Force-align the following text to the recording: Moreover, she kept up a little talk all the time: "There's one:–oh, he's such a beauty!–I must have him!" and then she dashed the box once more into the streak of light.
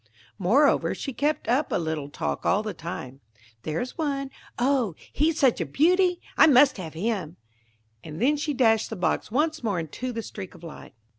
Moreover, 0.39 0.95
she 0.95 1.13
kept 1.13 1.47
up 1.47 1.71
a 1.71 1.75
little 1.77 2.09
talk 2.09 2.43
all 2.43 2.63
the 2.63 2.73
time: 2.73 3.21
"There's 3.61 3.99
one:–oh, 3.99 4.95
he's 5.13 5.39
such 5.39 5.61
a 5.61 5.65
beauty!–I 5.67 6.47
must 6.47 6.77
have 6.77 6.95
him!" 6.95 7.37
and 8.03 8.19
then 8.19 8.35
she 8.35 8.55
dashed 8.55 8.89
the 8.89 8.95
box 8.95 9.29
once 9.29 9.61
more 9.61 9.79
into 9.79 10.11
the 10.11 10.23
streak 10.23 10.55
of 10.55 10.63
light. 10.63 10.95